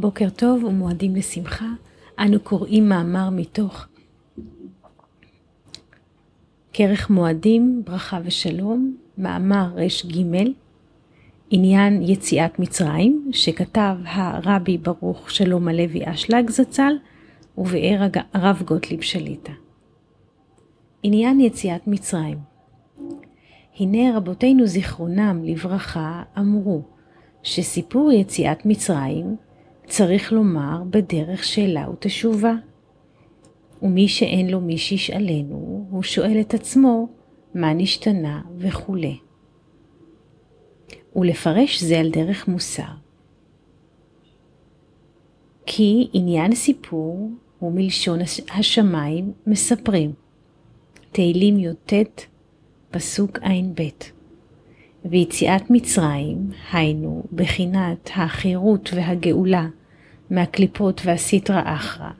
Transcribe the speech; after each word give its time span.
בוקר 0.00 0.30
טוב 0.30 0.64
ומועדים 0.64 1.16
לשמחה. 1.16 1.68
אנו 2.18 2.40
קוראים 2.40 2.88
מאמר 2.88 3.30
מתוך 3.30 3.86
כרך 6.72 7.10
מועדים, 7.10 7.82
ברכה 7.86 8.20
ושלום, 8.24 8.96
מאמר 9.18 9.72
רג, 9.74 10.46
עניין 11.50 12.02
יציאת 12.02 12.58
מצרים, 12.58 13.30
שכתב 13.32 13.96
הרבי 14.04 14.78
ברוך 14.78 15.30
שלום 15.30 15.68
הלוי 15.68 16.00
אשלג 16.04 16.50
זצ"ל, 16.50 16.92
ובאר 17.58 18.06
הרב 18.32 18.62
גוטליב 18.66 19.00
שליטה. 19.00 19.52
עניין 21.02 21.40
יציאת 21.40 21.86
מצרים 21.86 22.38
הנה 23.78 24.16
רבותינו 24.16 24.66
זיכרונם 24.66 25.40
לברכה 25.44 26.22
אמרו 26.38 26.82
שסיפור 27.42 28.12
יציאת 28.12 28.66
מצרים 28.66 29.36
צריך 29.86 30.32
לומר 30.32 30.82
בדרך 30.90 31.44
שאלה 31.44 31.90
ותשובה. 31.90 32.54
ומי 33.82 34.08
שאין 34.08 34.50
לו 34.50 34.60
מי 34.60 34.78
שישאלנו, 34.78 35.86
הוא 35.90 36.02
שואל 36.02 36.40
את 36.40 36.54
עצמו 36.54 37.08
מה 37.54 37.72
נשתנה 37.72 38.42
וכולי. 38.58 39.18
ולפרש 41.16 41.82
זה 41.82 42.00
על 42.00 42.10
דרך 42.10 42.48
מוסר. 42.48 42.82
כי 45.66 46.08
עניין 46.12 46.54
סיפור 46.54 47.30
הוא 47.58 47.72
מלשון 47.72 48.18
השמיים 48.58 49.32
מספרים. 49.46 50.12
תהילים 51.12 51.58
י"ט, 51.58 51.92
פסוק 52.90 53.38
ע"ב. 53.38 53.82
ויציאת 55.04 55.70
מצרים, 55.70 56.50
היינו, 56.72 57.22
בחינת 57.32 58.10
החירות 58.14 58.90
והגאולה 58.94 59.66
מהקליפות 60.30 61.00
והסטרא 61.04 61.62
אחרא, 61.64 62.10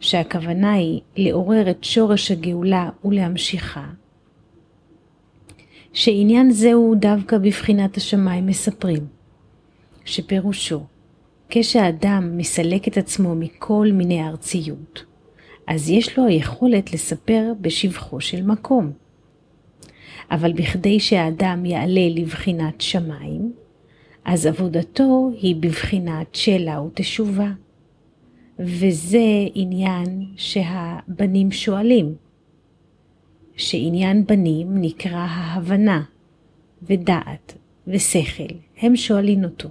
שהכוונה 0.00 0.72
היא 0.72 1.00
לעורר 1.16 1.70
את 1.70 1.84
שורש 1.84 2.30
הגאולה 2.30 2.90
ולהמשיכה, 3.04 3.86
שעניין 5.92 6.50
זהו 6.50 6.94
דווקא 6.94 7.38
בבחינת 7.38 7.96
השמיים 7.96 8.46
מספרים, 8.46 9.06
שפירושו, 10.04 10.80
כשהאדם 11.48 12.38
מסלק 12.38 12.88
את 12.88 12.96
עצמו 12.96 13.34
מכל 13.34 13.88
מיני 13.92 14.28
ארציות, 14.28 15.04
אז 15.66 15.90
יש 15.90 16.18
לו 16.18 16.26
היכולת 16.26 16.92
לספר 16.92 17.52
בשבחו 17.60 18.20
של 18.20 18.42
מקום. 18.42 18.92
אבל 20.30 20.52
בכדי 20.52 21.00
שהאדם 21.00 21.64
יעלה 21.64 22.08
לבחינת 22.14 22.80
שמיים, 22.80 23.43
אז 24.24 24.46
עבודתו 24.46 25.30
היא 25.40 25.56
בבחינת 25.56 26.34
שאלה 26.34 26.82
ותשובה. 26.82 27.50
וזה 28.58 29.24
עניין 29.54 30.24
שהבנים 30.36 31.52
שואלים, 31.52 32.14
שעניין 33.56 34.26
בנים 34.26 34.68
נקרא 34.74 35.26
ההבנה 35.30 36.02
ודעת 36.82 37.54
ושכל, 37.86 38.54
הם 38.78 38.96
שואלים 38.96 39.44
אותו. 39.44 39.68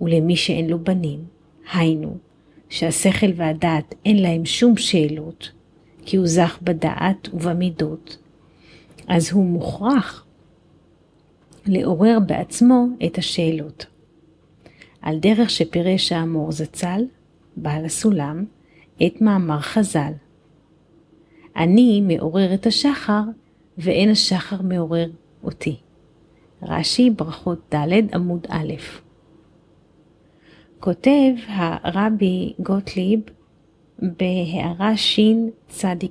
ולמי 0.00 0.36
שאין 0.36 0.70
לו 0.70 0.78
בנים, 0.78 1.24
היינו, 1.72 2.16
שהשכל 2.68 3.26
והדעת 3.36 3.94
אין 4.04 4.22
להם 4.22 4.44
שום 4.44 4.76
שאלות, 4.76 5.52
כי 6.04 6.16
הוא 6.16 6.26
זך 6.26 6.58
בדעת 6.62 7.28
ובמידות, 7.32 8.18
אז 9.08 9.32
הוא 9.32 9.44
מוכרח 9.44 10.21
לעורר 11.66 12.18
בעצמו 12.26 12.86
את 13.06 13.18
השאלות. 13.18 13.86
על 15.02 15.18
דרך 15.18 15.50
שפירש 15.50 16.12
האמור 16.12 16.52
זצ"ל, 16.52 17.04
בעל 17.56 17.84
הסולם, 17.84 18.44
את 19.06 19.20
מאמר 19.20 19.60
חז"ל. 19.60 20.12
אני 21.56 22.00
מעורר 22.00 22.54
את 22.54 22.66
השחר, 22.66 23.22
ואין 23.78 24.10
השחר 24.10 24.62
מעורר 24.62 25.10
אותי. 25.44 25.76
רש"י, 26.62 27.10
ברכות 27.10 27.74
ד' 27.74 28.14
עמוד 28.14 28.46
א'. 28.48 28.72
כותב 30.80 31.32
הרבי 31.46 32.52
גוטליב 32.58 33.20
בהערה 33.98 34.96
שצ"ד 34.96 36.04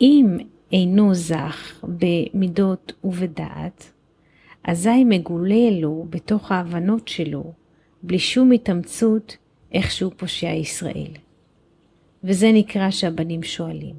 אם 0.00 0.38
אינו 0.72 1.14
זך 1.14 1.84
במידות 1.84 2.92
ובדעת, 3.04 3.92
אזי 4.64 5.04
מגולה 5.04 5.70
לו 5.70 6.06
בתוך 6.10 6.52
ההבנות 6.52 7.08
שלו, 7.08 7.52
בלי 8.02 8.18
שום 8.18 8.52
התאמצות, 8.52 9.36
איכשהו 9.72 10.10
פושע 10.16 10.50
ישראל. 10.50 11.10
וזה 12.24 12.52
נקרא 12.52 12.90
שהבנים 12.90 13.42
שואלים. 13.42 13.94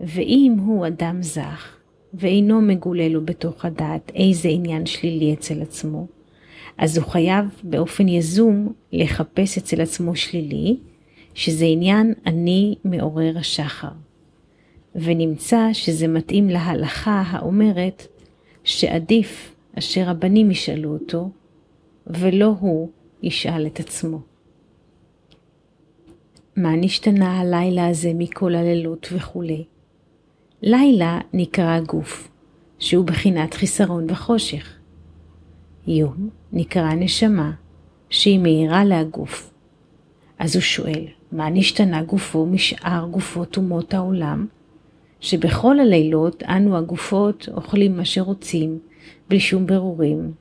ואם 0.00 0.56
הוא 0.66 0.86
אדם 0.86 1.22
זך, 1.22 1.76
ואינו 2.14 2.60
מגולה 2.60 3.08
לו 3.08 3.24
בתוך 3.24 3.64
הדעת 3.64 4.12
איזה 4.14 4.48
עניין 4.48 4.86
שלילי 4.86 5.34
אצל 5.34 5.62
עצמו, 5.62 6.06
אז 6.78 6.98
הוא 6.98 7.06
חייב 7.06 7.60
באופן 7.62 8.08
יזום 8.08 8.72
לחפש 8.92 9.58
אצל 9.58 9.80
עצמו 9.80 10.16
שלילי, 10.16 10.76
שזה 11.34 11.64
עניין 11.64 12.14
אני 12.26 12.74
מעורר 12.84 13.38
השחר. 13.38 14.05
ונמצא 14.96 15.68
שזה 15.72 16.08
מתאים 16.08 16.48
להלכה 16.48 17.22
האומרת 17.26 18.06
שעדיף 18.64 19.54
אשר 19.78 20.10
הבנים 20.10 20.50
ישאלו 20.50 20.92
אותו, 20.92 21.30
ולא 22.06 22.54
הוא 22.60 22.90
ישאל 23.22 23.66
את 23.66 23.80
עצמו. 23.80 24.20
מה 26.56 26.76
נשתנה 26.76 27.40
הלילה 27.40 27.88
הזה 27.88 28.12
מכל 28.14 28.54
הלילות 28.54 29.08
וכולי? 29.12 29.64
לילה 30.62 31.20
נקרא 31.32 31.74
הגוף, 31.74 32.28
שהוא 32.78 33.04
בחינת 33.04 33.54
חיסרון 33.54 34.10
וחושך. 34.10 34.76
יום 35.86 36.28
נקרא 36.52 36.94
נשמה, 36.94 37.52
שהיא 38.10 38.38
מאירה 38.38 38.84
להגוף. 38.84 39.50
אז 40.38 40.56
הוא 40.56 40.62
שואל, 40.62 41.04
מה 41.32 41.50
נשתנה 41.50 42.02
גופו 42.02 42.46
משאר 42.46 43.08
גופות 43.10 43.56
אומות 43.56 43.94
העולם? 43.94 44.46
שבכל 45.20 45.80
הלילות 45.80 46.42
אנו 46.42 46.76
הגופות 46.76 47.48
אוכלים 47.56 47.96
מה 47.96 48.04
שרוצים, 48.04 48.78
בלי 49.28 49.40
שום 49.40 49.66
ברורים, 49.66 50.32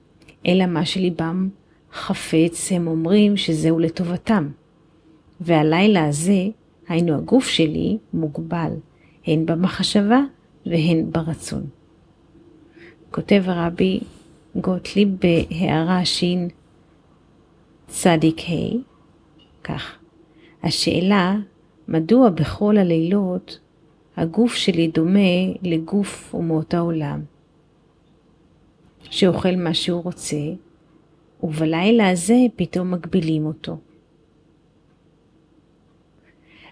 אלא 0.48 0.66
מה 0.66 0.86
שליבם 0.86 1.50
חפץ 1.94 2.72
הם 2.72 2.88
אומרים 2.88 3.38
שזהו 3.38 3.80
לטובתם. 3.80 4.50
והלילה 5.42 6.08
הזה, 6.08 6.48
היינו 6.88 7.16
הגוף 7.16 7.48
שלי, 7.48 7.98
מוגבל, 8.14 8.72
הן 9.28 9.46
במחשבה 9.46 10.20
והן 10.66 11.12
ברצון. 11.12 11.64
כותב 13.12 13.44
הרבי 13.46 14.00
גוטליב 14.56 15.10
בהערה 15.20 16.06
שין 16.06 16.50
צדיק 17.88 18.42
ה', 18.50 18.78
כך, 19.64 19.98
השאלה, 20.64 21.36
מדוע 21.88 22.30
בכל 22.30 22.78
הלילות 22.78 23.60
הגוף 24.18 24.54
שלי 24.54 24.88
דומה 24.88 25.20
לגוף 25.62 26.34
אומות 26.34 26.74
העולם, 26.74 27.22
שאוכל 29.04 29.56
מה 29.56 29.74
שהוא 29.74 30.04
רוצה, 30.04 30.38
ובלילה 31.44 32.10
הזה 32.10 32.36
פתאום 32.56 32.92
מגבילים 32.92 33.46
אותו. 33.46 33.78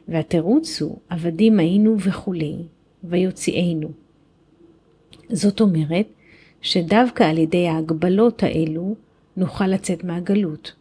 והתירוץ 0.08 0.82
הוא, 0.82 0.98
עבדים 1.10 1.60
היינו 1.60 1.96
וכולי, 2.00 2.56
ויוציאנו. 3.04 3.92
זאת 5.30 5.62
אומרת, 5.62 6.08
שדווקא 6.62 7.24
על 7.24 7.38
ידי 7.38 7.68
ההגבלות 7.68 8.44
האלו 8.44 8.96
נוכל 9.38 9.68
לצאת 9.68 10.04
מהגלות. 10.04 10.74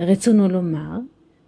רצונו 0.00 0.48
לומר 0.48 0.98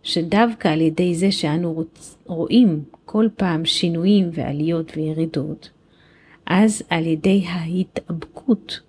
שדווקא 0.04 0.68
על 0.68 0.80
ידי 0.80 1.14
זה 1.14 1.32
שאנו 1.32 1.84
רואים 2.26 2.84
כל 3.04 3.28
פעם 3.36 3.64
שינויים 3.64 4.30
ועליות 4.32 4.92
וירידות, 4.96 5.70
אז 6.46 6.82
על 6.88 7.06
ידי 7.06 7.44
ההתאבקות 7.46 8.80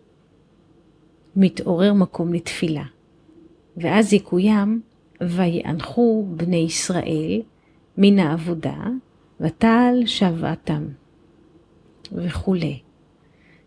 מתעורר 1.36 1.94
מקום 1.94 2.34
לתפילה. 2.34 2.84
ואז 3.78 4.14
יקוים, 4.14 4.82
ויאנחו 5.22 6.26
בני 6.30 6.58
ישראל 6.58 7.42
מן 7.98 8.20
העבודה, 8.20 8.84
ותעל 9.40 10.06
שוועתם, 10.06 10.88
וכולי. 12.12 12.80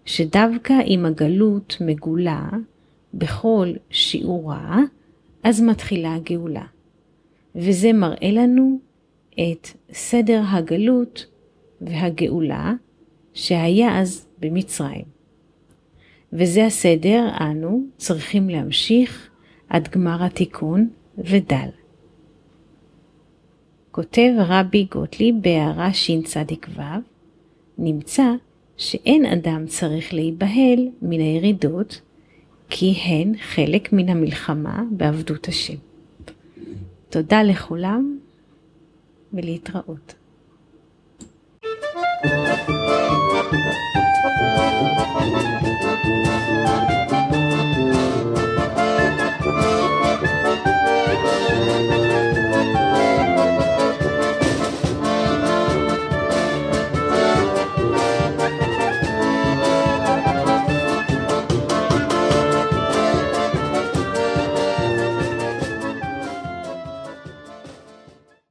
שדווקא 0.04 0.74
אם 0.86 1.06
הגלות 1.06 1.76
מגולה 1.80 2.48
בכל 3.14 3.72
שיעורה, 3.90 4.78
אז 5.42 5.60
מתחילה 5.60 6.14
הגאולה. 6.14 6.64
וזה 7.58 7.92
מראה 7.92 8.30
לנו 8.30 8.78
את 9.34 9.68
סדר 9.92 10.42
הגלות 10.46 11.26
והגאולה 11.80 12.72
שהיה 13.34 14.00
אז 14.00 14.26
במצרים. 14.38 15.04
וזה 16.32 16.66
הסדר 16.66 17.28
אנו 17.40 17.82
צריכים 17.96 18.48
להמשיך 18.48 19.30
עד 19.68 19.88
גמר 19.88 20.24
התיקון 20.24 20.88
ודל. 21.18 21.68
כותב 23.90 24.32
רבי 24.38 24.86
גוטליב 24.92 25.34
בהערה 25.42 25.92
שצ"ו, 25.92 26.80
נמצא 27.78 28.32
שאין 28.76 29.26
אדם 29.26 29.66
צריך 29.66 30.14
להיבהל 30.14 30.88
מן 31.02 31.20
הירידות, 31.20 32.00
כי 32.70 32.94
הן 33.04 33.32
חלק 33.36 33.92
מן 33.92 34.08
המלחמה 34.08 34.82
בעבדות 34.90 35.48
השם. 35.48 35.87
תודה 37.10 37.42
לכולם 37.42 38.18
ולהתראות. 39.32 40.14